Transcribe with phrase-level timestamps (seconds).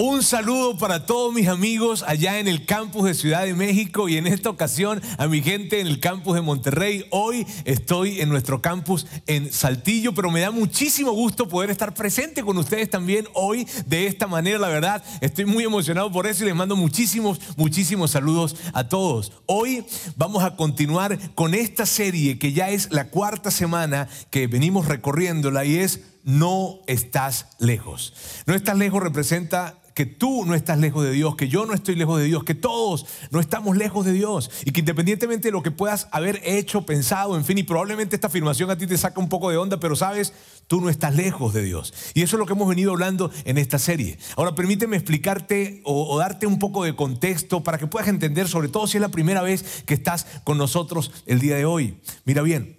[0.00, 4.16] Un saludo para todos mis amigos allá en el campus de Ciudad de México y
[4.16, 7.04] en esta ocasión a mi gente en el campus de Monterrey.
[7.10, 12.44] Hoy estoy en nuestro campus en Saltillo, pero me da muchísimo gusto poder estar presente
[12.44, 14.60] con ustedes también hoy de esta manera.
[14.60, 19.32] La verdad, estoy muy emocionado por eso y les mando muchísimos, muchísimos saludos a todos.
[19.46, 19.84] Hoy
[20.14, 25.64] vamos a continuar con esta serie que ya es la cuarta semana que venimos recorriéndola
[25.64, 28.12] y es no estás lejos.
[28.46, 31.96] No estás lejos representa que tú no estás lejos de Dios, que yo no estoy
[31.96, 35.64] lejos de Dios, que todos no estamos lejos de Dios y que independientemente de lo
[35.64, 39.18] que puedas haber hecho, pensado, en fin, y probablemente esta afirmación a ti te saca
[39.18, 40.34] un poco de onda, pero sabes,
[40.68, 41.92] tú no estás lejos de Dios.
[42.14, 44.20] Y eso es lo que hemos venido hablando en esta serie.
[44.36, 48.68] Ahora permíteme explicarte o, o darte un poco de contexto para que puedas entender, sobre
[48.68, 52.00] todo si es la primera vez que estás con nosotros el día de hoy.
[52.24, 52.77] Mira bien,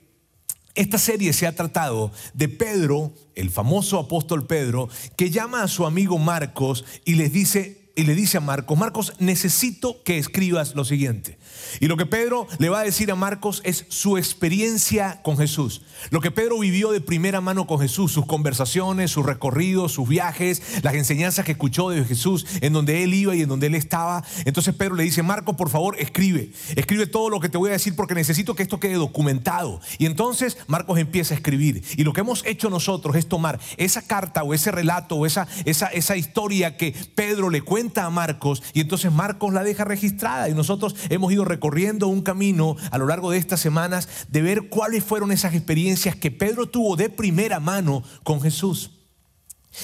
[0.75, 5.85] esta serie se ha tratado de Pedro, el famoso apóstol Pedro, que llama a su
[5.85, 11.37] amigo Marcos y dice y le dice a Marcos, Marcos, necesito que escribas lo siguiente.
[11.79, 15.81] Y lo que Pedro le va a decir a Marcos es su experiencia con Jesús.
[16.09, 20.61] Lo que Pedro vivió de primera mano con Jesús, sus conversaciones, sus recorridos, sus viajes,
[20.83, 24.23] las enseñanzas que escuchó de Jesús, en donde él iba y en donde él estaba.
[24.45, 26.51] Entonces Pedro le dice, Marcos, por favor, escribe.
[26.75, 29.81] Escribe todo lo que te voy a decir porque necesito que esto quede documentado.
[29.97, 31.83] Y entonces Marcos empieza a escribir.
[31.97, 35.47] Y lo que hemos hecho nosotros es tomar esa carta o ese relato o esa,
[35.65, 40.49] esa, esa historia que Pedro le cuenta a Marcos y entonces Marcos la deja registrada
[40.49, 44.69] y nosotros hemos ido recorriendo un camino a lo largo de estas semanas de ver
[44.69, 48.91] cuáles fueron esas experiencias que Pedro tuvo de primera mano con Jesús.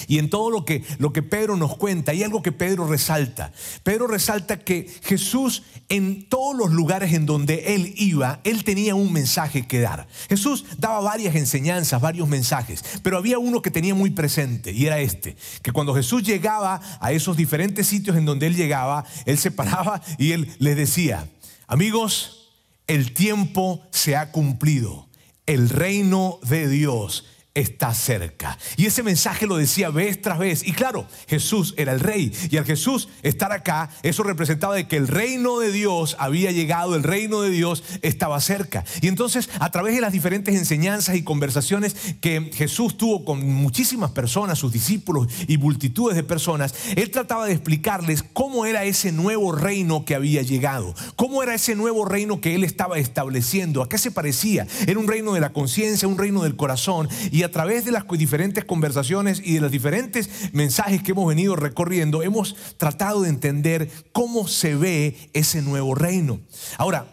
[0.08, 3.52] Y en todo lo que, lo que Pedro nos cuenta, hay algo que Pedro resalta.
[3.82, 9.12] Pedro resalta que Jesús en todos los lugares en donde él iba, él tenía un
[9.12, 10.08] mensaje que dar.
[10.28, 14.98] Jesús daba varias enseñanzas, varios mensajes, pero había uno que tenía muy presente y era
[14.98, 19.52] este, que cuando Jesús llegaba a esos diferentes sitios en donde él llegaba, él se
[19.52, 21.28] paraba y él les decía,
[21.66, 22.52] amigos,
[22.86, 25.08] el tiempo se ha cumplido,
[25.46, 27.24] el reino de Dios
[27.56, 28.58] está cerca.
[28.76, 30.62] Y ese mensaje lo decía vez tras vez.
[30.66, 32.30] Y claro, Jesús era el rey.
[32.50, 36.94] Y al Jesús estar acá, eso representaba de que el reino de Dios había llegado,
[36.94, 38.84] el reino de Dios estaba cerca.
[39.00, 44.10] Y entonces, a través de las diferentes enseñanzas y conversaciones que Jesús tuvo con muchísimas
[44.10, 49.52] personas, sus discípulos y multitudes de personas, él trataba de explicarles cómo era ese nuevo
[49.52, 53.96] reino que había llegado, cómo era ese nuevo reino que él estaba estableciendo, a qué
[53.96, 54.66] se parecía.
[54.86, 57.08] Era un reino de la conciencia, un reino del corazón.
[57.30, 61.56] Y a través de las diferentes conversaciones y de los diferentes mensajes que hemos venido
[61.56, 66.40] recorriendo, hemos tratado de entender cómo se ve ese nuevo reino.
[66.76, 67.06] Ahora,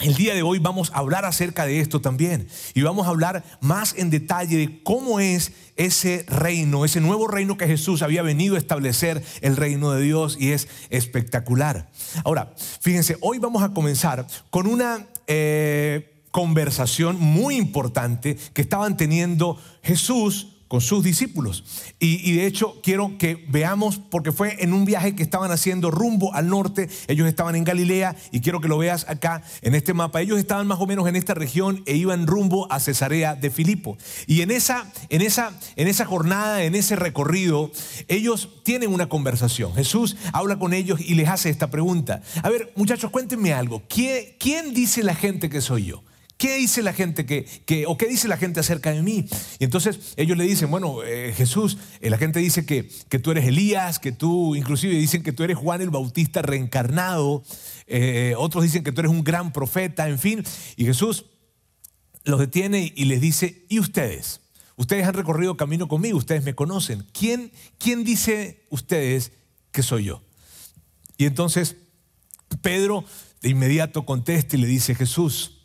[0.00, 3.42] el día de hoy vamos a hablar acerca de esto también y vamos a hablar
[3.60, 8.54] más en detalle de cómo es ese reino, ese nuevo reino que Jesús había venido
[8.54, 11.90] a establecer, el reino de Dios y es espectacular.
[12.24, 15.06] Ahora, fíjense, hoy vamos a comenzar con una...
[15.26, 21.64] Eh, conversación muy importante que estaban teniendo Jesús con sus discípulos.
[21.98, 26.32] Y, de hecho quiero que veamos, porque fue en un viaje que estaban haciendo rumbo
[26.34, 30.20] al norte, ellos estaban en Galilea y quiero que lo veas acá en este mapa,
[30.20, 33.98] ellos estaban más o menos en esta región e iban rumbo a Cesarea de Filipo.
[34.28, 37.72] Y en esa, en esa, en esa jornada, en ese recorrido,
[38.06, 39.74] ellos tienen una conversación.
[39.74, 42.22] Jesús habla con ellos y les hace esta pregunta.
[42.44, 43.82] A ver, muchachos, cuéntenme algo.
[43.88, 46.04] ¿Quién, quién dice la gente que soy yo?
[46.38, 49.26] ¿Qué dice la gente que, que, o qué dice la gente acerca de mí?
[49.58, 53.32] Y entonces ellos le dicen, bueno, eh, Jesús, eh, la gente dice que, que, tú
[53.32, 57.42] eres Elías, que tú, inclusive dicen que tú eres Juan el Bautista reencarnado,
[57.88, 60.44] eh, otros dicen que tú eres un gran profeta, en fin.
[60.76, 61.24] Y Jesús
[62.22, 64.40] los detiene y les dice, ¿y ustedes?
[64.76, 67.04] Ustedes han recorrido camino conmigo, ustedes me conocen.
[67.12, 69.32] ¿Quién, quién dice ustedes
[69.72, 70.22] que soy yo?
[71.16, 71.74] Y entonces
[72.62, 73.04] Pedro
[73.42, 75.57] de inmediato contesta y le dice, Jesús,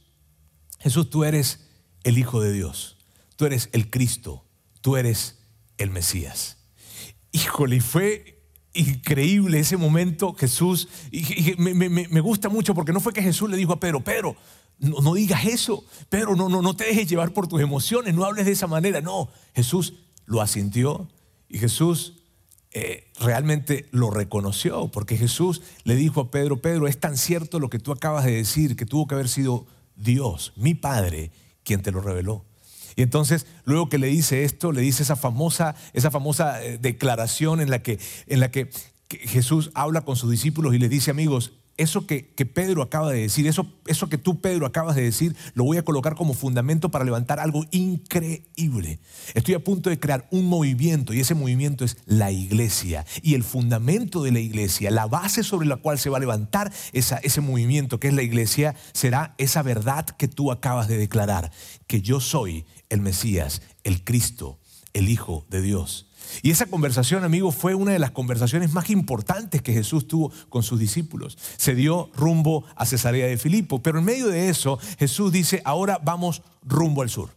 [0.83, 1.62] Jesús, tú eres
[2.03, 2.97] el Hijo de Dios,
[3.38, 4.44] tú eres el Cristo,
[4.81, 5.39] tú eres
[5.77, 6.57] el Mesías.
[7.31, 8.44] Híjole, fue
[8.74, 10.89] increíble ese momento, Jesús.
[11.57, 14.35] Me, gusta mucho porque no fue que Jesús le dijo a Pedro, Pedro,
[14.77, 18.45] no, digas eso, Pedro, no, no, no te dejes llevar por tus emociones, no hables
[18.45, 19.00] de esa manera.
[19.00, 19.94] No, Jesús
[20.25, 21.07] lo asintió
[21.47, 22.24] y Jesús
[22.71, 27.69] eh, realmente lo reconoció, porque Jesús le dijo a Pedro, Pedro, es tan cierto lo
[27.69, 29.65] que tú acabas de decir, que tuvo que haber sido
[29.95, 31.31] Dios, mi Padre,
[31.63, 32.45] quien te lo reveló.
[32.95, 37.62] Y entonces, luego que le dice esto, le dice esa famosa, esa famosa eh, declaración
[37.62, 38.69] en la que, en la que
[39.10, 42.24] Jesús habla con sus discípulos y les dice, amigos, eso que,
[42.54, 45.84] Pedro acaba de decir, eso, eso que tú, Pedro, acabas de decir, lo voy a
[45.84, 49.00] colocar como fundamento para levantar algo increíble.
[49.34, 53.06] Estoy a punto de crear un movimiento y ese movimiento es la iglesia.
[53.24, 56.72] Y el fundamento de la iglesia, la base sobre la cual se va a levantar
[56.92, 61.52] esa, ese movimiento que es la iglesia, será esa verdad que tú acabas de declarar,
[61.88, 64.60] que yo soy el Mesías, el Cristo,
[64.94, 66.08] el Hijo de Dios.
[66.41, 70.63] Y esa conversación, amigo, fue una de las conversaciones más importantes que Jesús tuvo con
[70.63, 71.38] sus discípulos.
[71.57, 76.00] Se dio rumbo a Cesarea de Filipo, pero en medio de eso Jesús dice, ahora
[76.03, 77.30] vamos rumbo al sur.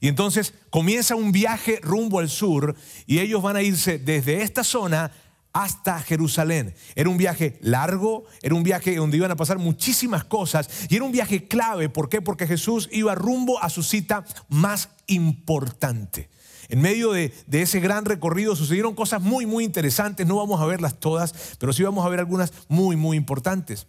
[0.00, 4.62] Y entonces comienza un viaje rumbo al sur y ellos van a irse desde esta
[4.62, 5.10] zona
[5.54, 6.74] hasta Jerusalén.
[6.96, 11.04] Era un viaje largo, era un viaje donde iban a pasar muchísimas cosas y era
[11.04, 11.88] un viaje clave.
[11.88, 12.20] ¿Por qué?
[12.20, 16.28] Porque Jesús iba rumbo a su cita más importante.
[16.74, 20.26] En medio de, ese gran recorrido sucedieron cosas muy, muy interesantes.
[20.26, 23.86] No vamos a verlas todas, pero sí vamos a ver algunas muy, muy importantes.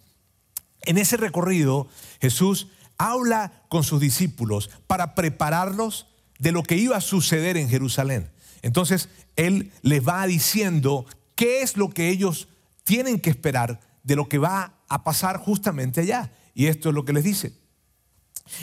[0.82, 1.88] En ese recorrido,
[2.20, 6.06] Jesús habla con sus discípulos para prepararlos
[6.38, 8.30] de lo que iba a suceder en Jerusalén.
[8.62, 12.46] Entonces, Él les va diciendo qué es lo que ellos
[12.84, 16.30] tienen que esperar de lo que va a pasar justamente allá.
[16.54, 17.52] Y esto es lo que les dice.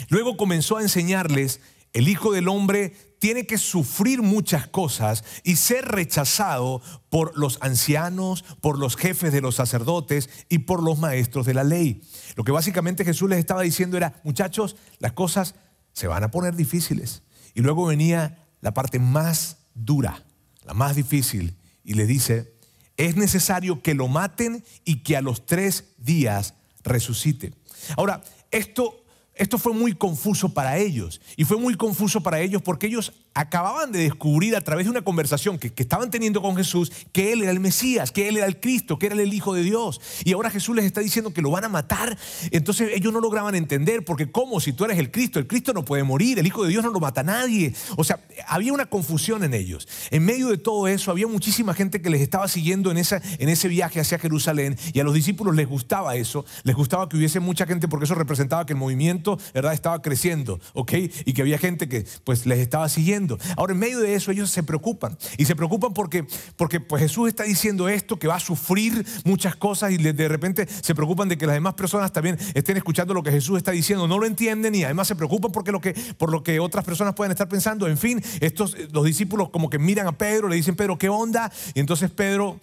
[0.08, 1.60] Luego comenzó a enseñarles,
[1.94, 8.44] el Hijo del Hombre tiene que sufrir muchas cosas y ser rechazado por los ancianos,
[8.60, 12.02] por los jefes de los sacerdotes y por los maestros de la ley.
[12.36, 15.54] Lo que básicamente Jesús les estaba diciendo era, muchachos, las cosas
[15.92, 17.22] se van a poner difíciles.
[17.54, 20.24] Y luego venía la parte más dura,
[20.64, 22.54] la más difícil, y le dice,
[22.96, 27.54] es necesario que lo maten y que a los tres días resucite.
[27.96, 29.03] Ahora, esto
[29.36, 31.20] esto fue muy confuso para ellos.
[31.36, 35.02] Y fue muy confuso para ellos porque ellos acababan de descubrir a través de una
[35.02, 38.60] conversación que, estaban teniendo con Jesús que Él era el Mesías, que Él era el
[38.60, 40.00] Cristo, que era el Hijo de Dios.
[40.24, 42.16] Y ahora Jesús les está diciendo que lo van a matar.
[42.52, 44.60] Entonces ellos no lograban entender porque ¿cómo?
[44.60, 46.90] Si tú eres el Cristo, el Cristo no puede morir, el Hijo de Dios no
[46.90, 47.74] lo mata a nadie.
[47.96, 49.88] O sea, había una confusión en ellos.
[50.10, 53.48] En medio de todo eso había muchísima gente que les estaba siguiendo en, esa, en
[53.48, 57.40] ese viaje hacia Jerusalén y a los discípulos les gustaba eso, les gustaba que hubiese
[57.40, 59.72] mucha gente porque eso representaba que el movimiento ¿verdad?
[59.72, 60.92] estaba creciendo, ¿ok?
[61.24, 63.38] Y que había gente que pues les estaba siguiendo.
[63.56, 65.16] Ahora, en medio de eso, ellos se preocupan.
[65.36, 66.26] Y se preocupan porque,
[66.56, 70.66] porque pues Jesús está diciendo esto, que va a sufrir muchas cosas y de repente
[70.68, 74.06] se preocupan de que las demás personas también estén escuchando lo que Jesús está diciendo.
[74.08, 77.14] No lo entienden y además se preocupan porque lo que, por lo que otras personas
[77.14, 77.88] pueden estar pensando.
[77.88, 81.50] En fin, estos, los discípulos como que miran a Pedro, le dicen, Pedro, ¿qué onda?
[81.74, 82.60] Y entonces Pedro,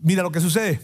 [0.00, 0.80] mira lo que sucede.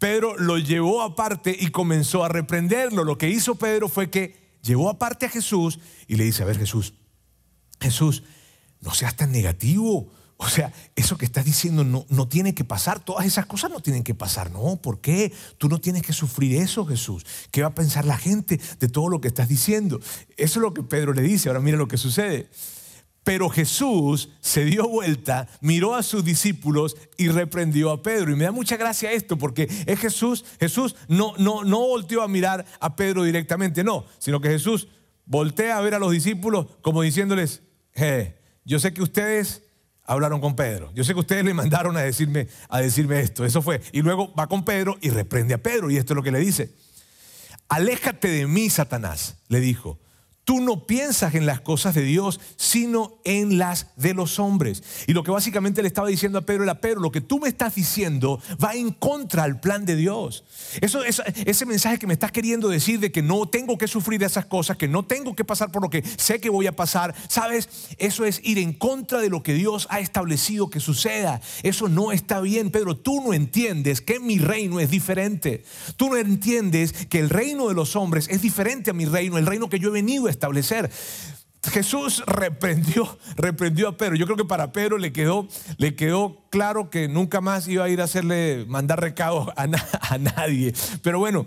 [0.00, 3.04] Pedro lo llevó aparte y comenzó a reprenderlo.
[3.04, 6.58] Lo que hizo Pedro fue que llevó aparte a Jesús y le dice, a ver
[6.58, 6.94] Jesús,
[7.78, 8.22] Jesús,
[8.80, 10.10] no seas tan negativo.
[10.38, 13.80] O sea, eso que estás diciendo no, no tiene que pasar, todas esas cosas no
[13.80, 14.50] tienen que pasar.
[14.50, 15.34] No, ¿por qué?
[15.58, 17.26] Tú no tienes que sufrir eso, Jesús.
[17.50, 20.00] ¿Qué va a pensar la gente de todo lo que estás diciendo?
[20.38, 21.50] Eso es lo que Pedro le dice.
[21.50, 22.48] Ahora mira lo que sucede.
[23.22, 28.32] Pero Jesús se dio vuelta, miró a sus discípulos y reprendió a Pedro.
[28.32, 32.28] Y me da mucha gracia esto porque es Jesús, Jesús no, no, no volteó a
[32.28, 34.88] mirar a Pedro directamente, no, sino que Jesús
[35.26, 37.62] voltea a ver a los discípulos como diciéndoles,
[38.64, 39.62] yo sé que ustedes
[40.04, 40.90] hablaron con Pedro.
[40.94, 43.44] Yo sé que ustedes le mandaron a decirme, a decirme esto.
[43.44, 43.80] Eso fue.
[43.92, 45.90] Y luego va con Pedro y reprende a Pedro.
[45.90, 46.74] Y esto es lo que le dice.
[47.68, 50.00] Aléjate de mí, Satanás, le dijo
[50.44, 54.82] Tú no piensas en las cosas de Dios, sino en las de los hombres.
[55.06, 57.48] Y lo que básicamente le estaba diciendo a Pedro era, Pedro, lo que tú me
[57.48, 60.44] estás diciendo va en contra al plan de Dios.
[60.80, 64.26] Eso, ese mensaje que me estás queriendo decir de que no tengo que sufrir de
[64.26, 67.14] esas cosas, que no tengo que pasar por lo que sé que voy a pasar,
[67.28, 67.68] ¿sabes?
[67.98, 71.40] Eso es ir en contra de lo que Dios ha establecido que suceda.
[71.62, 72.96] Eso no está bien, Pedro.
[72.96, 75.64] Tú no entiendes que mi reino es diferente.
[75.96, 79.46] Tú no entiendes que el reino de los hombres es diferente a mi reino, el
[79.46, 80.90] reino que yo he venido establecer.
[81.70, 84.16] Jesús reprendió, reprendió a Pedro.
[84.16, 87.88] Yo creo que para Pedro le quedó, le quedó claro que nunca más iba a
[87.90, 89.68] ir a hacerle mandar recados a,
[90.00, 90.72] a nadie.
[91.02, 91.44] Pero bueno,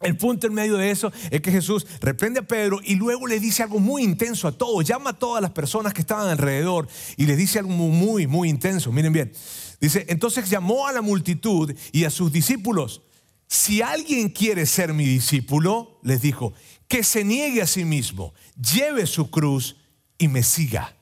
[0.00, 3.40] el punto en medio de eso es que Jesús reprende a Pedro y luego le
[3.40, 4.84] dice algo muy intenso a todos.
[4.84, 6.86] Llama a todas las personas que estaban alrededor
[7.16, 8.92] y les dice algo muy, muy intenso.
[8.92, 9.32] Miren bien.
[9.80, 13.02] Dice, entonces llamó a la multitud y a sus discípulos.
[13.48, 16.52] Si alguien quiere ser mi discípulo, les dijo,
[16.88, 19.76] que se niegue a sí mismo, lleve su cruz
[20.18, 20.94] y me siga.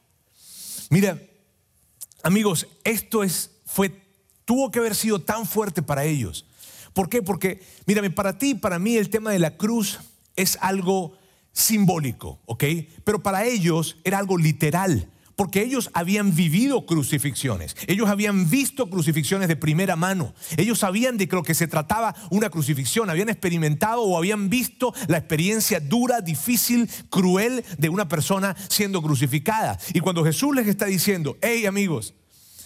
[0.91, 1.21] Mira,
[2.23, 4.03] amigos, esto es, fue,
[4.45, 6.47] tuvo que haber sido tan fuerte para ellos.
[6.93, 7.23] ¿Por qué?
[7.23, 9.99] Porque, mírame, para ti y para mí el tema de la cruz
[10.37, 11.17] es algo
[11.53, 12.65] simbólico, ¿ok?
[13.05, 19.49] Pero para ellos era algo literal porque ellos habían vivido crucifixiones, ellos habían visto crucifixiones
[19.49, 24.17] de primera mano, ellos sabían de lo que se trataba una crucifixión, habían experimentado o
[24.17, 29.79] habían visto la experiencia dura, difícil, cruel de una persona siendo crucificada.
[29.93, 32.15] Y cuando Jesús les está diciendo, hey amigos,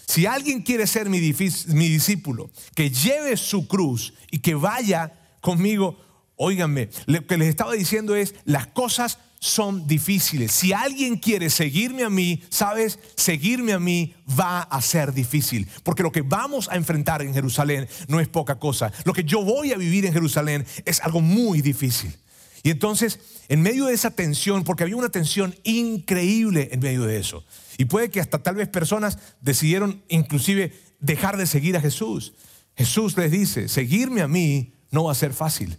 [0.08, 6.00] si alguien quiere ser mi, discípulo, que lleve su cruz y que vaya conmigo,
[6.36, 10.52] óiganme, lo que les estaba diciendo es, las cosas son difíciles.
[10.52, 15.68] Si alguien quiere seguirme a mí, sabes, seguirme a mí va a ser difícil.
[15.82, 18.92] Porque lo que vamos a enfrentar en Jerusalén no es poca cosa.
[19.04, 22.16] Lo que yo voy a vivir en Jerusalén es algo muy difícil.
[22.62, 27.18] Y entonces, en medio de esa tensión, porque había una tensión increíble en medio de
[27.18, 27.44] eso,
[27.76, 32.34] y puede que hasta tal vez personas decidieron inclusive dejar de seguir a Jesús.
[32.76, 35.78] Jesús les dice, seguirme a mí no va a ser fácil.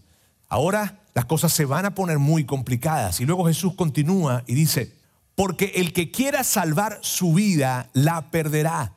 [0.49, 3.19] Ahora las cosas se van a poner muy complicadas.
[3.19, 4.93] Y luego Jesús continúa y dice,
[5.35, 8.93] porque el que quiera salvar su vida, la perderá.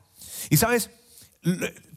[0.49, 0.89] Y sabes,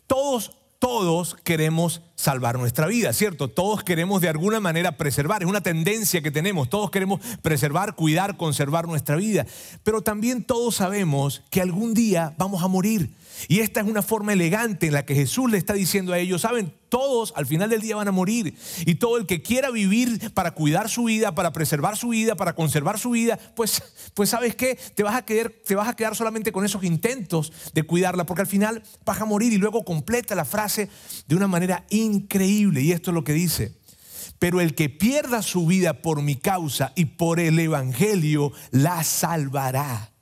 [0.07, 3.49] todos, todos queremos salvar nuestra vida, ¿cierto?
[3.49, 8.37] Todos queremos de alguna manera preservar, es una tendencia que tenemos, todos queremos preservar, cuidar,
[8.37, 9.47] conservar nuestra vida,
[9.83, 13.11] pero también todos sabemos que algún día vamos a morir.
[13.49, 16.43] Y esta es una forma elegante en la que Jesús le está diciendo a ellos,
[16.43, 18.57] saben, todos al final del día van a morir.
[18.87, 22.55] Y todo el que quiera vivir para cuidar su vida, para preservar su vida, para
[22.55, 23.83] conservar su vida, pues,
[24.15, 27.53] pues sabes qué, te vas, a quedar, te vas a quedar solamente con esos intentos
[27.75, 29.53] de cuidarla, porque al final vas a morir.
[29.53, 30.89] Y luego completa la frase
[31.29, 32.81] de una manera increíble.
[32.81, 33.75] Y esto es lo que dice.
[34.39, 40.13] Pero el que pierda su vida por mi causa y por el Evangelio, la salvará.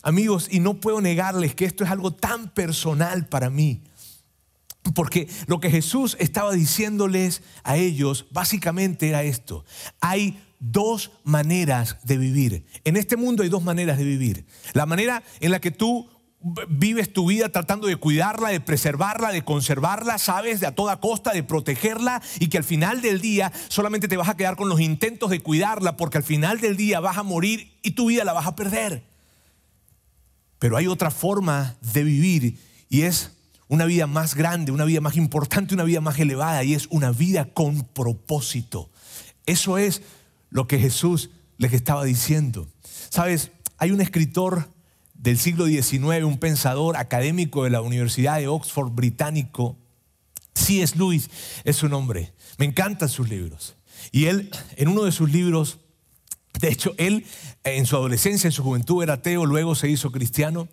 [0.00, 3.82] Amigos, y no puedo negarles que esto es algo tan personal para mí.
[4.94, 9.64] Porque lo que Jesús estaba diciéndoles a ellos básicamente era esto.
[10.00, 12.66] Hay dos maneras de vivir.
[12.84, 14.46] En este mundo hay dos maneras de vivir.
[14.72, 16.08] La manera en la que tú
[16.68, 21.32] vives tu vida tratando de cuidarla, de preservarla, de conservarla, sabes, de a toda costa,
[21.32, 24.80] de protegerla y que al final del día solamente te vas a quedar con los
[24.80, 28.32] intentos de cuidarla porque al final del día vas a morir y tu vida la
[28.32, 29.04] vas a perder.
[30.58, 32.58] Pero hay otra forma de vivir
[32.88, 33.32] y es
[33.72, 37.10] una vida más grande, una vida más importante, una vida más elevada y es una
[37.10, 38.90] vida con propósito.
[39.46, 40.02] Eso es
[40.50, 42.68] lo que Jesús les estaba diciendo.
[43.08, 44.68] Sabes, hay un escritor
[45.14, 49.78] del siglo XIX, un pensador académico de la Universidad de Oxford británico,
[50.54, 50.98] C.S.
[50.98, 51.30] Lewis
[51.64, 52.34] es su nombre.
[52.58, 53.76] Me encantan sus libros.
[54.10, 55.78] Y él, en uno de sus libros,
[56.60, 57.24] de hecho, él
[57.64, 60.68] en su adolescencia, en su juventud era ateo, luego se hizo cristiano.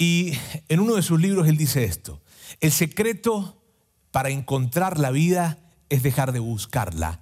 [0.00, 0.32] Y
[0.70, 2.22] en uno de sus libros él dice esto,
[2.62, 3.62] el secreto
[4.10, 5.58] para encontrar la vida
[5.90, 7.20] es dejar de buscarla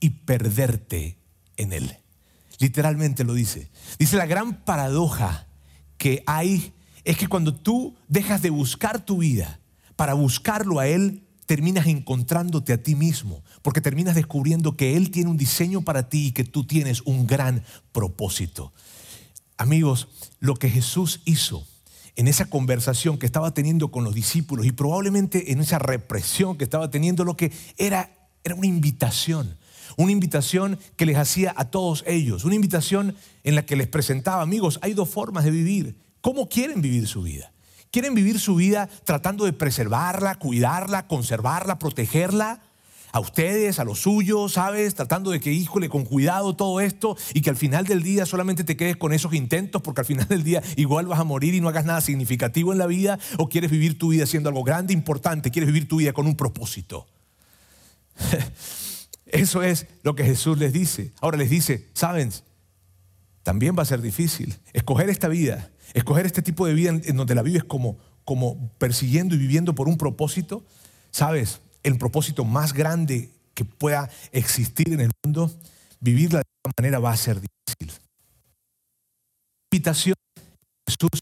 [0.00, 1.16] y perderte
[1.56, 1.96] en él.
[2.58, 3.70] Literalmente lo dice.
[3.98, 5.46] Dice, la gran paradoja
[5.96, 6.74] que hay
[7.04, 9.58] es que cuando tú dejas de buscar tu vida
[9.96, 15.30] para buscarlo a Él, terminas encontrándote a ti mismo, porque terminas descubriendo que Él tiene
[15.30, 18.74] un diseño para ti y que tú tienes un gran propósito.
[19.56, 20.08] Amigos,
[20.38, 21.66] lo que Jesús hizo
[22.16, 26.64] en esa conversación que estaba teniendo con los discípulos y probablemente en esa represión que
[26.64, 28.10] estaba teniendo, lo que era,
[28.44, 29.56] era una invitación.
[29.96, 32.44] Una invitación que les hacía a todos ellos.
[32.44, 35.96] Una invitación en la que les presentaba, amigos, hay dos formas de vivir.
[36.20, 37.52] ¿Cómo quieren vivir su vida?
[37.90, 42.62] Quieren vivir su vida tratando de preservarla, cuidarla, conservarla, protegerla.
[43.12, 44.94] A ustedes, a los suyos, ¿sabes?
[44.94, 48.64] Tratando de que, híjole, con cuidado todo esto y que al final del día solamente
[48.64, 51.60] te quedes con esos intentos porque al final del día igual vas a morir y
[51.60, 54.92] no hagas nada significativo en la vida o quieres vivir tu vida haciendo algo grande,
[54.92, 57.06] importante, quieres vivir tu vida con un propósito.
[59.26, 61.12] Eso es lo que Jesús les dice.
[61.20, 62.30] Ahora les dice, ¿saben?
[63.42, 67.34] También va a ser difícil escoger esta vida escoger este tipo de vida en, donde
[67.34, 70.64] la vives como, como persiguiendo y viviendo por un propósito,
[71.10, 71.60] ¿sabes?
[71.82, 75.50] El propósito más grande que pueda existir en el mundo,
[76.00, 78.00] vivirla de esta manera va a ser difícil.
[79.70, 80.42] La invitación que
[80.92, 81.20] Jesús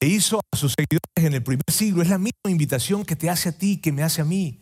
[0.00, 3.48] hizo a sus seguidores en el primer siglo es la misma invitación que te hace
[3.50, 4.60] a ti, que me hace a mí.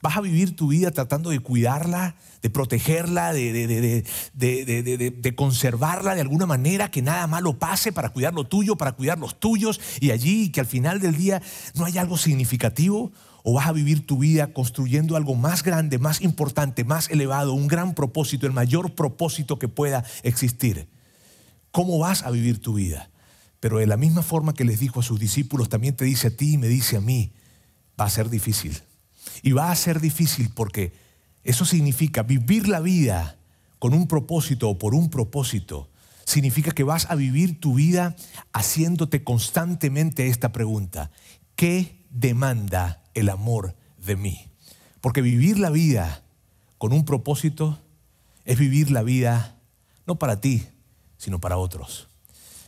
[0.00, 6.46] Vas a vivir tu vida tratando de cuidarla, de protegerla, de, de, conservarla de alguna
[6.46, 10.52] manera, que nada malo pase para cuidar lo tuyo, para cuidar los tuyos, y allí
[10.52, 11.42] que al final del día
[11.74, 13.10] no haya algo significativo.
[13.48, 17.66] O vas a vivir tu vida construyendo algo más grande, más importante, más elevado, un
[17.66, 20.86] gran propósito, el mayor propósito que pueda existir.
[21.70, 23.08] ¿Cómo vas a vivir tu vida?
[23.58, 26.36] Pero de la misma forma que les dijo a sus discípulos, también te dice a
[26.36, 27.32] ti y me dice a mí,
[27.98, 28.82] va a ser difícil.
[29.42, 30.92] Y va a ser difícil porque
[31.42, 33.38] eso significa vivir la vida
[33.78, 35.88] con un propósito o por un propósito,
[36.26, 38.14] significa que vas a vivir tu vida
[38.52, 41.10] haciéndote constantemente esta pregunta.
[41.56, 44.50] ¿Qué demanda el amor de mí?
[45.00, 46.24] Porque vivir la vida
[46.78, 47.78] con un propósito
[48.44, 49.60] es vivir la vida
[50.06, 50.66] no para ti,
[51.18, 52.08] sino para otros.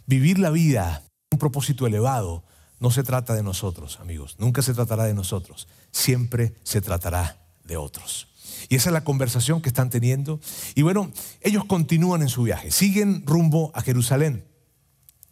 [0.07, 2.45] Vivir la vida con un propósito elevado
[2.81, 4.37] no se trata de nosotros, amigos.
[4.39, 5.69] Nunca se tratará de nosotros.
[5.93, 8.29] Siempre se tratará de otros.
[8.69, 10.41] Y esa es la conversación que están teniendo.
[10.75, 14.45] Y bueno, ellos continúan en su viaje, siguen rumbo a Jerusalén.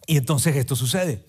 [0.07, 1.25] Y entonces esto sucede.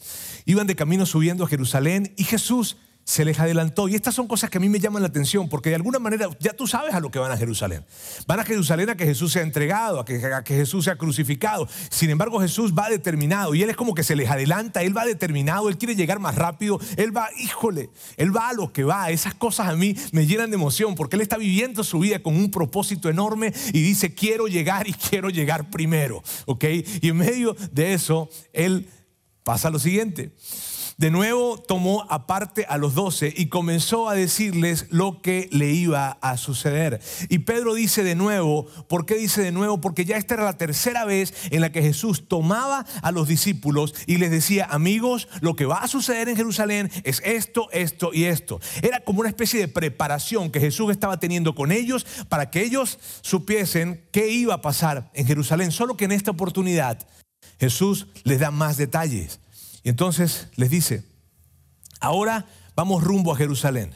[0.46, 3.88] Iban de camino subiendo a Jerusalén y Jesús se les adelantó.
[3.88, 6.28] Y estas son cosas que a mí me llaman la atención, porque de alguna manera
[6.38, 7.84] ya tú sabes a lo que van a Jerusalén.
[8.26, 11.68] Van a Jerusalén a que Jesús sea entregado, a que, Jesús sea crucificado.
[11.90, 15.04] Sin embargo, Jesús va determinado y Él es como que se les adelanta, Él va
[15.04, 19.10] determinado, Él quiere llegar más rápido, Él va, híjole, Él va a lo que va.
[19.10, 22.36] Esas cosas a mí me llenan de emoción, porque Él está viviendo su vida con
[22.36, 26.22] un propósito enorme y dice, quiero llegar y quiero llegar primero.
[26.46, 26.64] ¿Ok?
[27.00, 28.88] Y en medio de eso, Él
[29.42, 30.32] pasa lo siguiente.
[31.00, 36.18] De nuevo tomó aparte a los doce y comenzó a decirles lo que le iba
[36.20, 37.00] a suceder.
[37.30, 39.80] Y Pedro dice de nuevo, ¿por qué dice de nuevo?
[39.80, 43.94] Porque ya esta era la tercera vez en la que Jesús tomaba a los discípulos
[44.06, 48.24] y les decía, amigos, lo que va a suceder en Jerusalén es esto, esto y
[48.24, 48.60] esto.
[48.82, 52.98] Era como una especie de preparación que Jesús estaba teniendo con ellos para que ellos
[53.22, 55.72] supiesen qué iba a pasar en Jerusalén.
[55.72, 56.98] Solo que en esta oportunidad
[57.58, 59.40] Jesús les da más detalles.
[59.82, 61.04] Y entonces les dice,
[62.00, 63.94] ahora vamos rumbo a Jerusalén.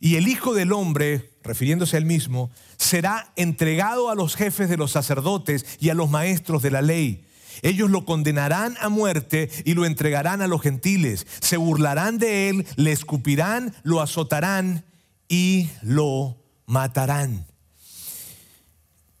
[0.00, 4.78] Y el Hijo del Hombre, refiriéndose a él mismo, será entregado a los jefes de
[4.78, 7.26] los sacerdotes y a los maestros de la ley.
[7.62, 11.26] Ellos lo condenarán a muerte y lo entregarán a los gentiles.
[11.40, 14.84] Se burlarán de él, le escupirán, lo azotarán
[15.28, 17.46] y lo matarán.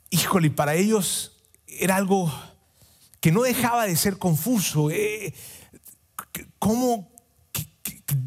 [0.08, 1.32] Híjole, para ellos
[1.66, 2.32] era algo
[3.20, 4.90] que no dejaba de ser confuso.
[4.90, 5.34] Eh,
[6.58, 7.10] cómo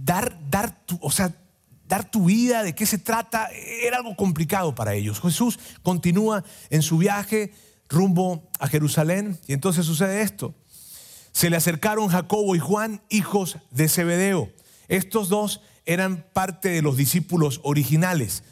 [0.03, 1.33] dar, dar, tu, o sea,
[1.87, 5.21] dar tu vida, de qué se trata, era algo complicado para ellos.
[5.21, 7.53] Jesús continúa en su viaje
[7.89, 10.55] rumbo a Jerusalén y entonces sucede esto.
[11.31, 14.51] Se le acercaron Jacobo y Juan, hijos de Zebedeo.
[14.87, 18.43] Estos dos eran parte de los discípulos originales.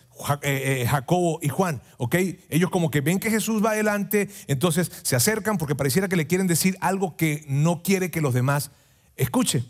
[0.43, 2.15] Eh, eh, Jacobo y Juan, ¿ok?
[2.49, 6.28] Ellos como que ven que Jesús va adelante, entonces se acercan porque pareciera que le
[6.28, 8.69] quieren decir algo que no quiere que los demás
[9.15, 9.63] escuche,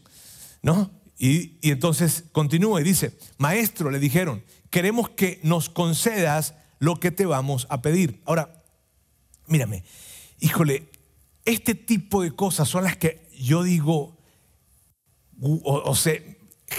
[0.61, 0.91] ¿no?
[1.17, 7.27] Y, entonces continúa y dice, maestro, le dijeron, queremos que nos concedas lo que te
[7.27, 8.21] vamos a pedir.
[8.25, 8.63] Ahora,
[9.45, 9.83] mírame,
[10.39, 10.89] híjole,
[11.45, 14.17] este tipo de cosas son las que yo digo,
[15.39, 16.19] o, sea,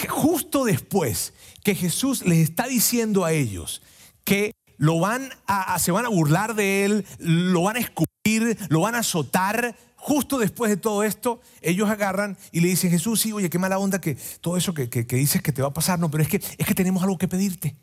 [0.09, 3.83] justo después que Jesús les está diciendo a ellos
[4.25, 8.81] que lo van a, se van a burlar de él, lo van a escupir, lo
[8.81, 13.33] van a azotar, Justo después de todo esto, ellos agarran y le dicen, Jesús, sí,
[13.33, 16.11] oye, qué mala onda que todo eso que, dices que te va a pasar, no,
[16.11, 17.77] pero es que, es que tenemos algo que pedirte.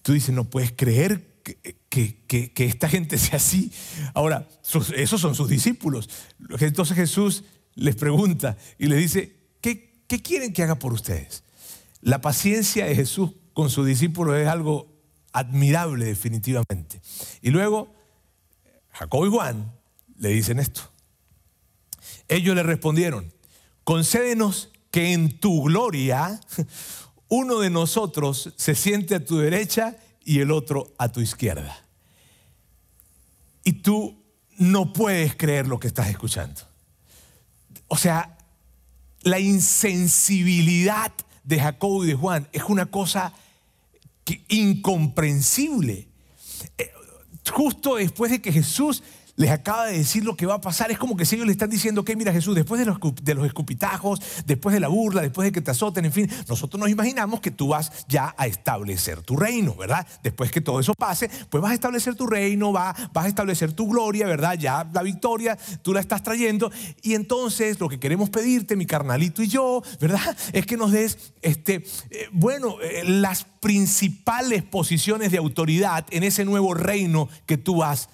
[0.00, 1.42] Tú dices, no puedes creer
[1.90, 3.70] que, esta gente sea así.
[4.14, 4.48] Ahora,
[4.96, 6.08] esos son sus discípulos.
[6.58, 11.44] Entonces Jesús les pregunta y les dice, ¿qué, ¿qué quieren que haga por ustedes?
[12.00, 14.90] La paciencia de Jesús con sus discípulos es algo
[15.34, 17.02] admirable definitivamente.
[17.42, 17.92] Y luego,
[18.92, 19.70] Jacob y Juan
[20.16, 20.90] le dicen esto.
[22.30, 23.32] Ellos le respondieron,
[23.82, 26.40] concédenos que en tu gloria
[27.28, 31.84] uno de nosotros se siente a tu derecha y el otro a tu izquierda.
[33.64, 34.22] Y tú
[34.58, 36.60] no puedes creer lo que estás escuchando.
[37.88, 38.38] O sea,
[39.22, 41.12] la insensibilidad
[41.42, 43.32] de Jacobo y de Juan es una cosa
[44.46, 46.06] incomprensible.
[46.78, 46.92] Eh,
[47.50, 49.02] justo después de que Jesús
[49.36, 50.90] les acaba de decir lo que va a pasar.
[50.90, 53.34] Es como que si ellos le están diciendo, que mira Jesús, después de los, de
[53.34, 56.90] los escupitajos, después de la burla, después de que te azoten, en fin, nosotros nos
[56.90, 60.06] imaginamos que tú vas ya a establecer tu reino, ¿verdad?
[60.22, 63.88] Después que todo eso pase, pues vas a establecer tu reino, vas a establecer tu
[63.88, 64.58] gloria, ¿verdad?
[64.58, 66.70] Ya la victoria, tú la estás trayendo.
[67.02, 70.36] Y entonces lo que queremos pedirte, mi carnalito y yo, ¿verdad?
[70.52, 76.44] Es que nos des, este, eh, bueno, eh, las principales posiciones de autoridad en ese
[76.44, 78.08] nuevo reino que tú vas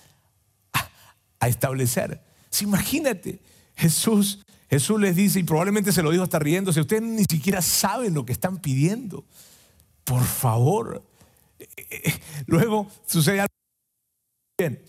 [1.40, 2.20] a establecer.
[2.60, 3.40] imagínate,
[3.76, 8.14] Jesús, Jesús les dice, y probablemente se lo dijo hasta riéndose, ustedes ni siquiera saben
[8.14, 9.24] lo que están pidiendo.
[10.04, 11.02] Por favor.
[12.46, 13.52] Luego sucede algo
[14.58, 14.82] bien.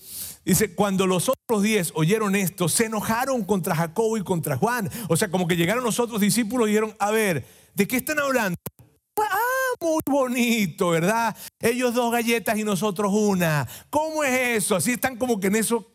[0.46, 4.90] Dice, cuando los otros diez oyeron esto, se enojaron contra Jacobo y contra Juan.
[5.10, 8.20] O sea, como que llegaron los otros discípulos y dijeron, a ver, ¿de qué están
[8.20, 8.56] hablando?
[9.20, 11.36] Ah, muy bonito, ¿verdad?
[11.60, 13.68] Ellos dos galletas y nosotros una.
[13.90, 14.76] ¿Cómo es eso?
[14.78, 15.92] Así están como que en eso.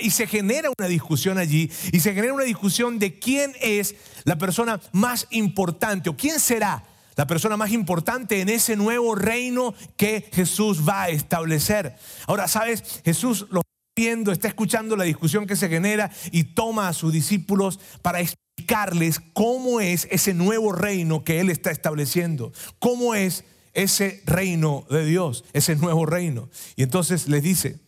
[0.00, 4.36] Y se genera una discusión allí y se genera una discusión de quién es la
[4.36, 6.84] persona más importante o quién será
[7.16, 11.96] la persona más importante en ese nuevo reino que Jesús va a establecer.
[12.26, 13.00] Ahora, ¿sabes?
[13.04, 13.62] Jesús lo
[13.96, 19.20] viendo, está escuchando la discusión que se genera y toma a sus discípulos para explicarles
[19.32, 25.44] cómo es ese nuevo reino que Él está estableciendo, cómo es ese reino de Dios,
[25.52, 26.48] ese nuevo reino.
[26.76, 27.80] Y entonces les dice,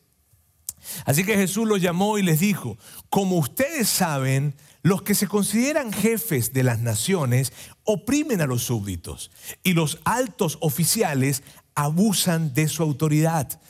[1.05, 2.79] así que Jesús los llamó y les dijo,
[3.11, 7.53] como ustedes saben, los que se consideran jefes de las naciones
[7.85, 9.31] oprimen a los súbditos
[9.63, 11.43] y los altos oficiales
[11.75, 13.61] abusan de su autoridad.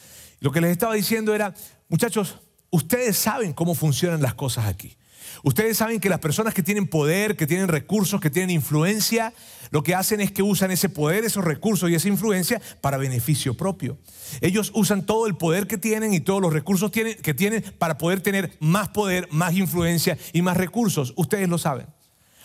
[0.40, 1.54] Lo que les estaba diciendo era,
[1.88, 2.38] muchachos,
[2.70, 4.96] ustedes saben cómo funcionan las cosas aquí.
[5.44, 9.34] Ustedes saben que las personas que tienen poder, que tienen recursos, que tienen influencia,
[9.70, 13.54] lo que hacen es que usan ese poder, esos recursos y esa influencia para beneficio
[13.54, 13.98] propio.
[14.40, 18.22] Ellos usan todo el poder que tienen y todos los recursos que tienen para poder
[18.22, 21.12] tener más poder, más influencia y más recursos.
[21.14, 21.88] Ustedes lo saben.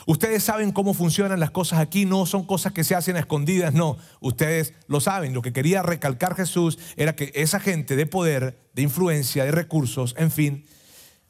[0.05, 3.73] Ustedes saben cómo funcionan las cosas aquí, no son cosas que se hacen a escondidas,
[3.73, 5.33] no, ustedes lo saben.
[5.33, 10.15] Lo que quería recalcar Jesús era que esa gente de poder, de influencia, de recursos,
[10.17, 10.65] en fin,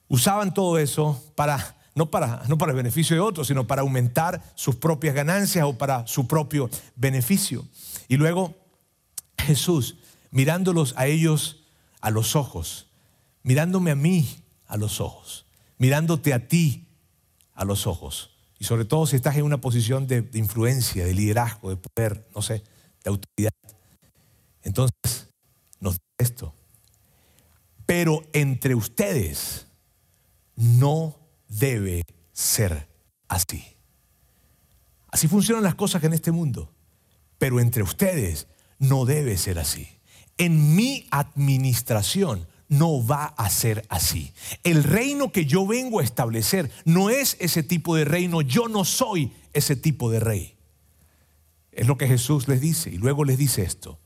[0.10, 4.42] usaban todo eso para no para, no para el beneficio de otros, sino para aumentar
[4.56, 7.68] sus propias ganancias o para su propio beneficio.
[8.08, 8.56] Y luego
[9.38, 9.98] Jesús,
[10.32, 11.66] mirándolos a ellos
[12.00, 12.88] a los ojos,
[13.44, 15.46] mirándome a mí a los ojos,
[15.78, 16.88] mirándote a ti
[17.54, 21.14] a los ojos, y sobre todo si estás en una posición de, de influencia, de
[21.14, 22.64] liderazgo, de poder, no sé,
[23.04, 23.54] de autoridad.
[24.64, 25.30] Entonces,
[25.80, 26.54] nos dice esto.
[27.86, 29.69] Pero entre ustedes,
[30.60, 31.18] no
[31.48, 32.88] debe ser
[33.28, 33.64] así.
[35.10, 36.72] Así funcionan las cosas en este mundo,
[37.38, 39.88] pero entre ustedes no debe ser así.
[40.38, 44.32] En mi administración no va a ser así.
[44.64, 48.86] El reino que yo vengo a establecer no es ese tipo de reino, yo no
[48.86, 50.56] soy ese tipo de rey.
[51.72, 54.00] Es lo que Jesús les dice y luego les dice esto.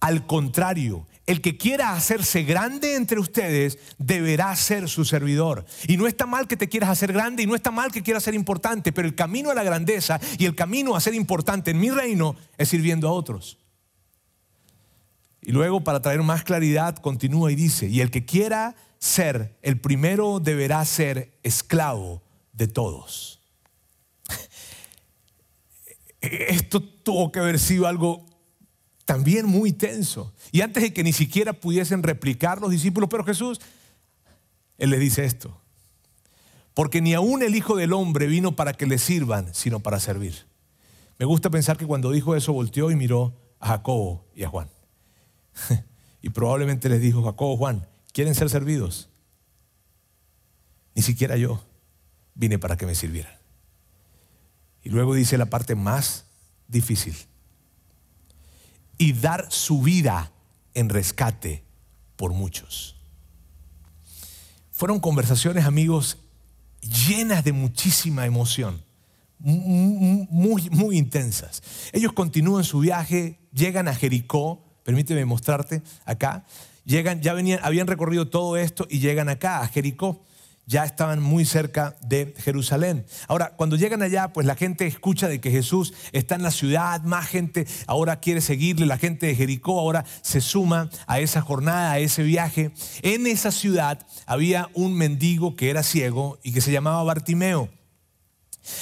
[0.00, 5.66] Al contrario, el que quiera hacerse grande entre ustedes deberá ser su servidor.
[5.86, 8.22] Y no está mal que te quieras hacer grande y no está mal que quieras
[8.22, 11.80] ser importante, pero el camino a la grandeza y el camino a ser importante en
[11.80, 13.58] mi reino es sirviendo a otros.
[15.42, 19.78] Y luego, para traer más claridad, continúa y dice, y el que quiera ser el
[19.78, 22.22] primero deberá ser esclavo
[22.54, 23.42] de todos.
[26.22, 28.27] Esto tuvo que haber sido algo
[29.08, 30.34] también muy tenso.
[30.52, 33.58] Y antes de que ni siquiera pudiesen replicar los discípulos, pero Jesús,
[34.76, 35.58] Él le dice esto.
[36.74, 40.44] Porque ni aún el Hijo del Hombre vino para que le sirvan, sino para servir.
[41.18, 44.68] Me gusta pensar que cuando dijo eso volteó y miró a Jacobo y a Juan.
[46.20, 49.08] y probablemente les dijo, Jacobo, Juan, ¿quieren ser servidos?
[50.94, 51.64] Ni siquiera yo
[52.34, 53.38] vine para que me sirvieran.
[54.82, 56.26] Y luego dice la parte más
[56.66, 57.16] difícil
[58.98, 60.32] y dar su vida
[60.74, 61.64] en rescate
[62.16, 62.96] por muchos.
[64.72, 66.18] Fueron conversaciones, amigos,
[67.08, 68.84] llenas de muchísima emoción,
[69.38, 71.62] muy, muy intensas.
[71.92, 76.44] Ellos continúan su viaje, llegan a Jericó, permíteme mostrarte acá,
[76.84, 80.22] llegan, ya venían, habían recorrido todo esto y llegan acá, a Jericó
[80.68, 83.06] ya estaban muy cerca de Jerusalén.
[83.26, 87.02] Ahora, cuando llegan allá, pues la gente escucha de que Jesús está en la ciudad,
[87.04, 91.92] más gente ahora quiere seguirle, la gente de Jericó ahora se suma a esa jornada,
[91.92, 92.70] a ese viaje.
[93.00, 97.70] En esa ciudad había un mendigo que era ciego y que se llamaba Bartimeo.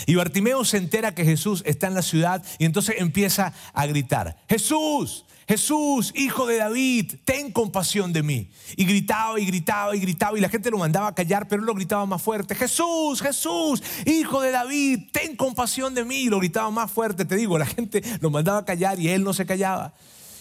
[0.06, 4.36] Y Bartimeo se entera que Jesús está en la ciudad y entonces empieza a gritar,
[4.48, 8.50] Jesús, Jesús, hijo de David, ten compasión de mí.
[8.76, 11.66] Y gritaba y gritaba y gritaba y la gente lo mandaba a callar, pero él
[11.66, 12.56] lo gritaba más fuerte.
[12.56, 16.22] Jesús, Jesús, hijo de David, ten compasión de mí.
[16.22, 19.22] Y lo gritaba más fuerte, te digo, la gente lo mandaba a callar y él
[19.22, 19.94] no se callaba.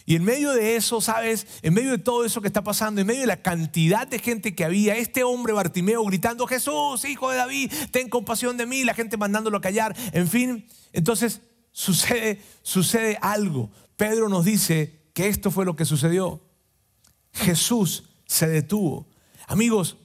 [0.08, 1.48] Y en medio de eso, ¿sabes?
[1.64, 4.54] En medio de todo eso que está pasando, en medio de la cantidad de gente
[4.54, 8.94] que había, este hombre Bartimeo gritando, Jesús, hijo de David, ten compasión de mí, la
[8.94, 11.42] gente mandándolo a callar, en fin, entonces
[11.72, 13.72] sucede, sucede algo.
[13.98, 16.42] Pedro nos dice que esto fue lo que sucedió.
[17.34, 19.08] Jesús se detuvo.
[19.48, 19.98] Amigos,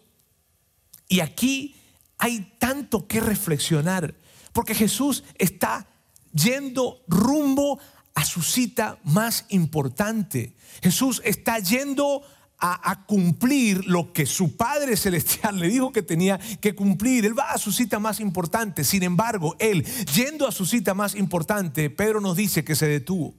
[1.08, 1.76] y aquí
[2.18, 4.14] hay tanto que reflexionar,
[4.52, 5.86] porque Jesús está
[6.32, 7.80] yendo rumbo
[8.14, 10.54] a su cita más importante.
[10.82, 12.22] Jesús está yendo
[12.60, 17.24] a, cumplir lo que su Padre Celestial le dijo que tenía que cumplir.
[17.24, 18.84] Él va a su cita más importante.
[18.84, 23.34] Sin embargo, él, yendo a su cita más importante, Pedro nos dice que se detuvo,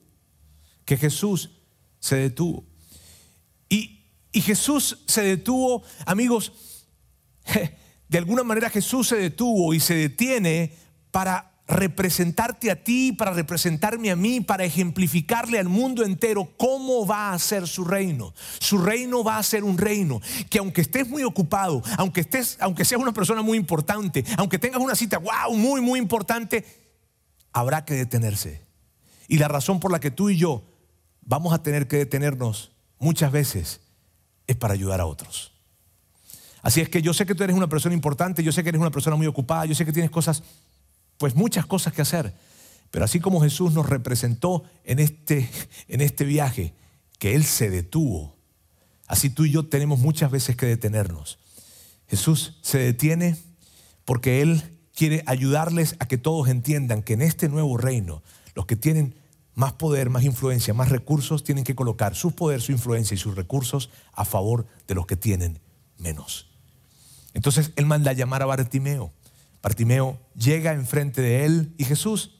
[0.91, 1.51] que Jesús
[2.01, 2.65] se detuvo.
[3.69, 6.51] Y, y Jesús se detuvo, amigos,
[8.09, 10.75] de alguna manera Jesús se detuvo y se detiene
[11.09, 17.31] para representarte a ti, para representarme a mí, para ejemplificarle al mundo entero cómo va
[17.31, 18.33] a ser su reino.
[18.59, 22.83] Su reino va a ser un reino que aunque estés muy ocupado, aunque estés, aunque
[22.83, 26.65] seas una persona muy importante, aunque tengas una cita, wow, muy, muy importante,
[27.53, 28.65] habrá que detenerse.
[29.29, 30.65] Y la razón por la que tú y yo
[31.31, 33.79] vamos a tener que detenernos muchas veces
[34.47, 35.53] es para ayudar a otros.
[36.61, 38.81] Así es que yo sé que tú eres una persona importante, yo sé que eres
[38.81, 40.43] una persona muy ocupada, yo sé que tienes cosas
[41.17, 42.33] pues muchas cosas que hacer.
[42.91, 45.49] Pero así como Jesús nos representó en este,
[45.87, 46.73] en este viaje,
[47.17, 48.35] que Él se detuvo,
[49.07, 51.39] así tú y yo tenemos muchas veces que detenernos.
[52.09, 53.37] Jesús se detiene
[54.03, 58.21] porque Él quiere ayudarles a que todos entiendan que en este nuevo reino,
[58.53, 59.15] los que tienen
[59.53, 63.35] más poder, más influencia, más recursos, tienen que colocar su poder, su influencia y sus
[63.35, 65.59] recursos a favor de los que tienen
[65.97, 66.49] menos.
[67.33, 69.11] Entonces Él manda a llamar a Bartimeo.
[69.61, 72.31] Bartimeo llega enfrente de él y Jesús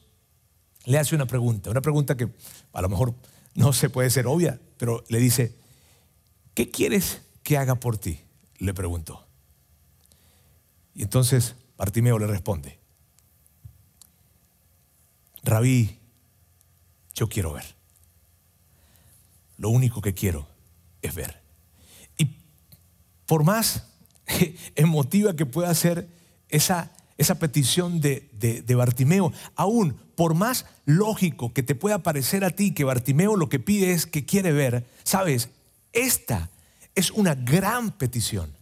[0.84, 2.28] le hace una pregunta, una pregunta que
[2.72, 3.14] a lo mejor
[3.54, 5.56] no se puede ser obvia, pero le dice,
[6.54, 8.20] ¿qué quieres que haga por ti?
[8.58, 9.26] Le preguntó.
[10.94, 12.80] Y entonces Bartimeo le responde,
[15.44, 15.98] Rabí,
[17.14, 17.76] yo quiero ver.
[19.56, 20.48] Lo único que quiero
[21.02, 21.40] es ver.
[22.16, 22.36] Y
[23.26, 23.86] por más
[24.74, 26.08] emotiva que pueda ser
[26.48, 32.50] esa esa petición de, de, Bartimeo, aún por más lógico que te pueda parecer a
[32.50, 35.50] ti que Bartimeo lo que pide es que quiere ver, sabes,
[35.92, 36.50] esta
[36.94, 38.52] es una gran petición.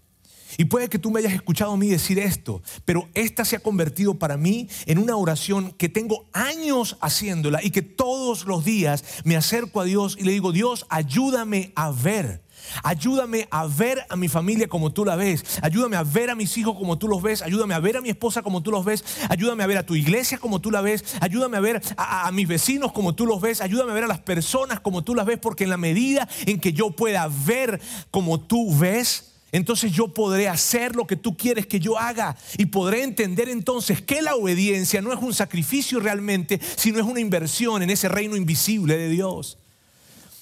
[0.58, 3.60] Y puede que tú me hayas escuchado a mí decir esto, pero esta se ha
[3.60, 9.04] convertido para mí en una oración que tengo años haciéndola y que todos los días
[9.24, 12.42] me acerco a Dios y le digo, Dios, ayúdame a ver.
[12.82, 15.44] Ayúdame a ver a mi familia como tú la ves.
[15.62, 17.42] Ayúdame a ver a mis hijos como tú los ves.
[17.42, 19.04] Ayúdame a ver a mi esposa como tú los ves.
[19.28, 21.04] Ayúdame a ver a tu iglesia como tú la ves.
[21.20, 23.60] Ayúdame a ver a, mis vecinos como tú los ves.
[23.60, 25.38] Ayúdame a ver a las personas como tú las ves.
[25.38, 30.48] Porque en la medida en que yo pueda ver como tú ves, entonces yo podré
[30.48, 35.02] hacer lo que tú quieres que yo haga y podré entender entonces que la obediencia
[35.02, 39.58] no es un sacrificio realmente, sino es una inversión en ese reino invisible de Dios.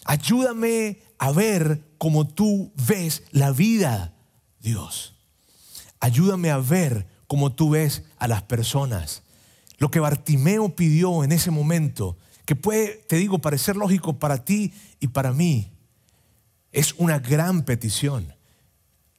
[0.04, 4.14] Ayúdame a ver como tú ves la vida,
[4.60, 5.14] Dios.
[6.00, 9.22] Ayúdame a ver como tú ves a las personas.
[9.78, 14.72] Lo que Bartimeo pidió en ese momento, que puede, te digo, parecer lógico para ti
[15.00, 15.72] y para mí,
[16.72, 18.37] es una gran petición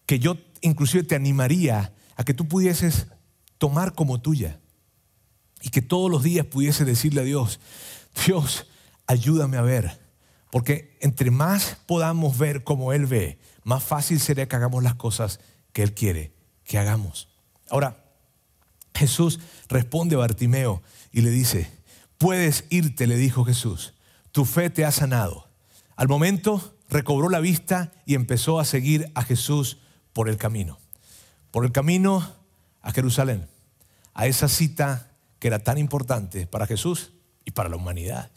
[0.09, 3.05] que yo inclusive te animaría a que tú pudieses
[3.59, 4.59] tomar como tuya
[5.61, 7.59] y que todos los días pudiese decirle a Dios,
[8.25, 8.65] Dios,
[9.05, 10.01] ayúdame a ver
[10.49, 15.41] porque entre más podamos ver como Él ve, más fácil será que hagamos las cosas
[15.73, 17.29] que Él quiere que hagamos.
[17.69, 18.03] Ahora,
[18.95, 21.71] Jesús responde a Bartimeo y le dice,
[22.17, 23.93] puedes irte, le dijo Jesús,
[24.31, 25.47] tu fe te ha sanado.
[25.95, 29.77] Al momento recobró la vista y empezó a seguir a Jesús
[30.19, 30.77] por el camino.
[31.49, 32.36] Por el camino
[32.82, 33.47] a Jerusalén,
[34.13, 37.13] a esa cita que era tan importante para Jesús
[37.45, 38.29] y para la humanidad.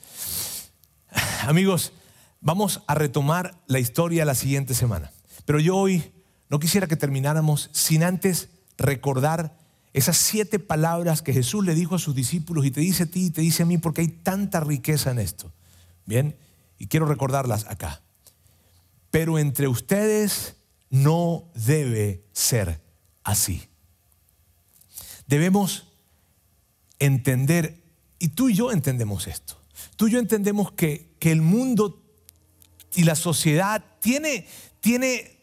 [1.43, 1.93] Amigos,
[2.45, 5.13] Vamos a retomar la historia la siguiente semana.
[5.45, 6.13] Pero yo hoy
[6.49, 9.57] no quisiera que termináramos sin antes recordar
[9.93, 13.27] esas siete palabras que Jesús le dijo a sus discípulos y te dice a ti
[13.27, 15.53] y te dice a mí porque hay tanta riqueza en esto.
[16.05, 16.37] Bien,
[16.79, 18.03] y quiero recordarlas acá.
[19.13, 20.57] Pero entre ustedes
[20.93, 22.83] no debe ser
[23.25, 23.67] así.
[25.27, 25.89] Debemos
[26.99, 27.83] entender,
[28.19, 29.59] y tú y yo entendemos esto,
[29.97, 32.05] tú y yo entendemos que, que el mundo
[32.95, 34.47] y la sociedad tiene,
[34.81, 35.41] tiene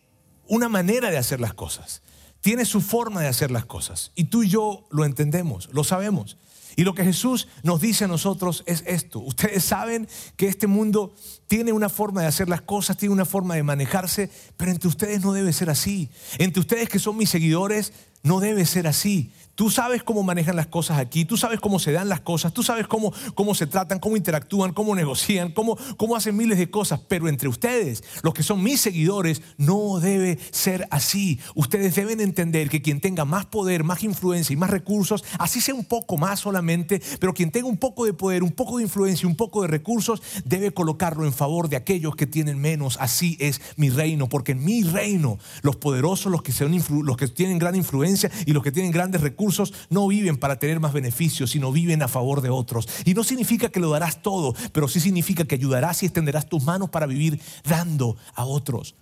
[0.48, 2.04] una manera de hacer las cosas,
[2.42, 4.12] tiene su forma de hacer las cosas.
[4.14, 6.38] Y tú y yo lo entendemos, lo sabemos.
[6.80, 9.20] Y lo que Jesús nos dice a nosotros es esto.
[9.20, 11.14] Ustedes saben que este mundo
[11.48, 15.20] tiene una forma de hacer las cosas, tiene una forma de manejarse, pero entre ustedes
[15.20, 16.10] no debe ser así.
[16.38, 17.92] Entre ustedes que son mis seguidores,
[18.24, 19.34] no debe ser así.
[19.60, 22.64] Tú sabes cómo manejan las cosas aquí, tú sabes cómo se dan las cosas, tú
[22.64, 27.02] sabes cómo, cómo se tratan, cómo interactúan, cómo negocian, cómo, cómo hacen miles de cosas.
[27.10, 31.42] Pero entre ustedes, los que son mis seguidores, no debe ser así.
[31.56, 35.76] Ustedes deben entender que quien tenga más poder, más influencia y más recursos, así sea
[35.76, 39.28] un poco más solamente, pero quien tenga un poco de poder, un poco de influencia,
[39.28, 42.96] un poco de recursos, debe colocarlo en favor de aquellos que tienen menos.
[43.02, 46.72] Así es mi reino, porque en mi reino los poderosos, los que, son
[47.04, 49.49] los que tienen gran influencia y los que tienen grandes recursos,
[49.90, 52.88] no viven para tener más beneficios, sino viven a favor de otros.
[53.06, 56.64] Y no significa que lo darás todo, pero sí significa que ayudarás y extenderás tus
[56.64, 58.96] manos para vivir dando a otros.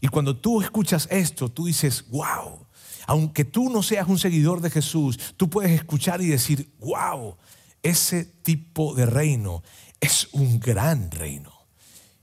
[0.00, 2.66] Y cuando tú escuchas esto, tú dices, wow,
[3.06, 7.36] aunque tú no seas un seguidor de Jesús, tú puedes escuchar y decir, wow,
[7.82, 9.62] ese tipo de reino
[10.00, 11.52] es un gran reino.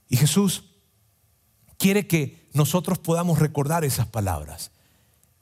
[0.08, 0.64] Y Jesús
[1.76, 4.70] quiere que nosotros podamos recordar esas palabras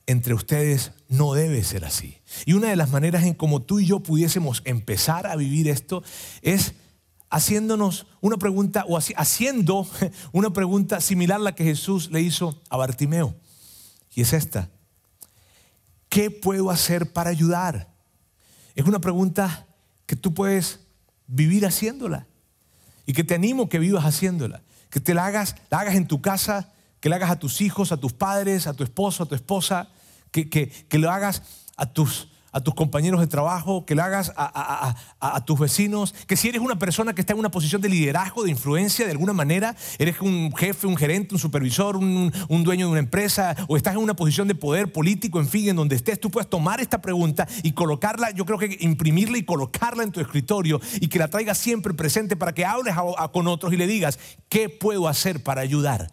[0.07, 2.19] entre ustedes no debe ser así.
[2.45, 6.03] Y una de las maneras en como tú y yo pudiésemos empezar a vivir esto
[6.43, 6.75] es
[7.31, 9.89] haciéndonos una pregunta o haciendo
[10.33, 13.35] una pregunta similar a la que Jesús le hizo a Bartimeo.
[14.15, 14.69] Y es esta.
[16.09, 17.93] ¿Qué puedo hacer para ayudar?
[18.75, 19.67] Es una pregunta
[20.07, 20.81] que tú puedes
[21.27, 22.27] vivir haciéndola
[23.07, 26.21] y que te animo que vivas haciéndola, que te la hagas, la hagas en tu
[26.21, 26.71] casa
[27.05, 29.91] que le hagas a tus hijos, a tus padres, a tu esposo, a tu esposa,
[30.43, 31.43] que, que, lo hagas
[31.77, 36.49] a tus, a tus compañeros de trabajo, que lo hagas a, tus vecinos, que si
[36.49, 39.77] eres una persona que está en una posición de liderazgo, de influencia, de alguna manera,
[39.97, 43.95] eres un jefe, un gerente, un supervisor, un, un, dueño de una empresa, o estás
[43.95, 47.01] en una posición de poder político, en fin, en donde estés, tú puedes tomar esta
[47.01, 51.29] pregunta y colocarla, yo creo que imprimirla y colocarla en tu escritorio y que la
[51.29, 52.97] traigas siempre presente para que hables
[53.33, 54.19] con otros y le digas,
[54.49, 56.11] ¿qué puedo hacer para ayudar?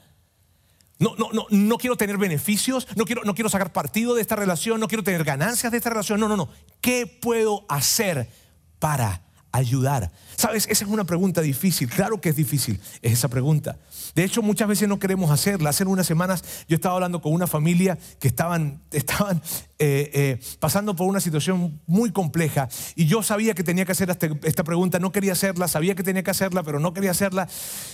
[1.01, 4.35] No, no, no, no quiero tener beneficios, no quiero, no quiero sacar partido de esta
[4.35, 6.19] relación, no quiero tener ganancias de esta relación.
[6.19, 6.47] No, no, no.
[6.79, 8.29] ¿Qué puedo hacer
[8.77, 10.11] para ayudar?
[10.37, 11.89] Sabes, esa es una pregunta difícil.
[11.89, 13.79] Claro que es difícil, es esa pregunta.
[14.15, 15.69] De hecho, muchas veces no queremos hacerla.
[15.69, 19.41] Hace unas semanas yo estaba hablando con una familia que estaban, estaban
[19.79, 24.09] eh, eh, pasando por una situación muy compleja y yo sabía que tenía que hacer
[24.09, 27.47] esta, esta, pregunta, no quería hacerla, sabía que tenía que hacerla, pero no quería hacerla.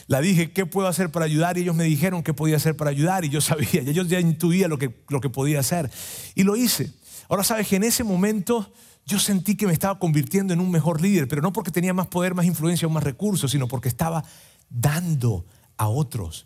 [0.07, 1.57] La dije, ¿qué puedo hacer para ayudar?
[1.57, 4.67] Y ellos me dijeron qué podía hacer para ayudar y yo sabía, yo ya intuía
[4.67, 5.89] lo que, lo que podía hacer
[6.35, 6.91] y lo hice.
[7.29, 8.71] Ahora sabes que en ese momento
[9.05, 12.07] yo sentí que me estaba convirtiendo en un mejor líder, pero no porque tenía más
[12.07, 14.23] poder, más influencia o más recursos, sino porque estaba
[14.69, 15.45] dando
[15.77, 16.45] a otros.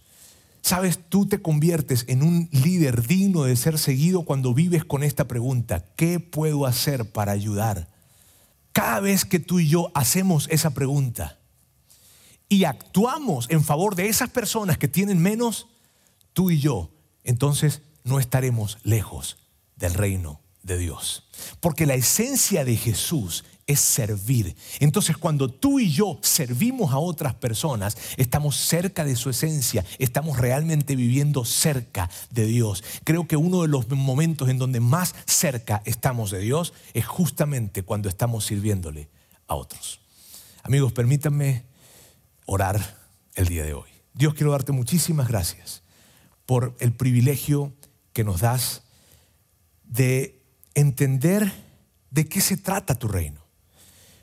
[0.62, 5.28] Sabes, tú te conviertes en un líder digno de ser seguido cuando vives con esta
[5.28, 7.90] pregunta, ¿qué puedo hacer para ayudar?
[8.72, 11.40] Cada vez que tú y yo hacemos esa pregunta
[12.48, 15.68] y actuamos en favor de esas personas que tienen menos,
[16.34, 16.92] tú y yo,
[17.24, 19.38] entonces no estaremos lejos
[19.78, 21.24] del reino de Dios.
[21.60, 24.56] Porque la esencia de Jesús es servir.
[24.80, 30.38] Entonces cuando tú y yo servimos a otras personas, estamos cerca de su esencia, estamos
[30.38, 32.84] realmente viviendo cerca de Dios.
[33.04, 37.84] Creo que uno de los momentos en donde más cerca estamos de Dios es justamente
[37.84, 39.10] cuando estamos sirviéndole
[39.48, 40.00] a otros.
[40.64, 41.64] Amigos, permítanme
[42.46, 42.98] orar
[43.36, 43.90] el día de hoy.
[44.14, 45.84] Dios quiero darte muchísimas gracias
[46.46, 47.74] por el privilegio
[48.14, 48.84] que nos das
[49.86, 50.42] de
[50.74, 51.52] entender
[52.10, 53.41] de qué se trata tu reino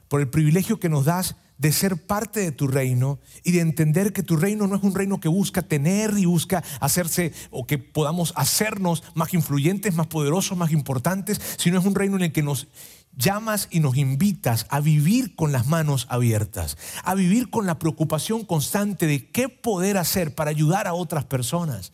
[0.08, 4.12] por el privilegio que nos das de ser parte de tu reino y de entender
[4.12, 7.78] que tu reino no es un reino que busca tener y busca hacerse o que
[7.78, 12.44] podamos hacernos más influyentes, más poderosos, más importantes, sino es un reino en el que
[12.44, 12.68] nos
[13.16, 18.44] llamas y nos invitas a vivir con las manos abiertas, a vivir con la preocupación
[18.44, 21.92] constante de qué poder hacer para ayudar a otras personas.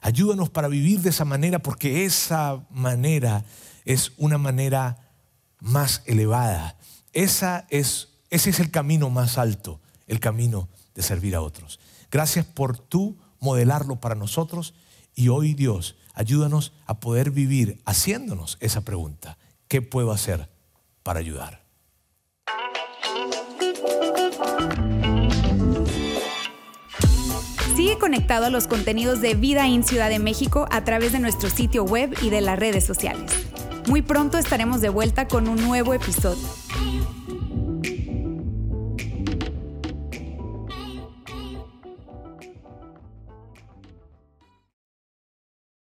[0.00, 3.44] Ayúdanos para vivir de esa manera porque esa manera
[3.84, 5.12] es una manera
[5.60, 6.76] más elevada
[7.14, 11.80] esa es, ese es el camino más alto, el camino de servir a otros.
[12.10, 14.74] Gracias por tú modelarlo para nosotros
[15.14, 19.38] y hoy Dios, ayúdanos a poder vivir haciéndonos esa pregunta.
[19.68, 20.50] ¿Qué puedo hacer
[21.02, 21.64] para ayudar?
[27.76, 31.50] Sigue conectado a los contenidos de Vida en Ciudad de México a través de nuestro
[31.50, 33.32] sitio web y de las redes sociales.
[33.86, 36.63] Muy pronto estaremos de vuelta con un nuevo episodio.
[36.80, 37.23] you.